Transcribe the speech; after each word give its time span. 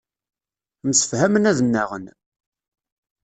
Msefhamen 0.87 1.49
ad 1.51 1.59
nnaɣen. 1.65 2.05